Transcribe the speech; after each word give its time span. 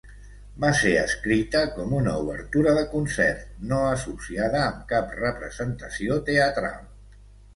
Va 0.61 0.69
ser 0.77 0.91
escrita 1.01 1.59
com 1.73 1.91
una 1.97 2.13
obertura 2.21 2.73
de 2.79 2.85
concert, 2.95 3.43
no 3.73 3.81
associada 3.89 4.63
amb 4.69 4.81
cap 4.93 5.13
representació 5.19 6.17
teatral. 6.31 6.81